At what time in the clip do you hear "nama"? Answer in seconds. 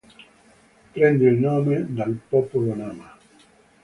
2.73-3.15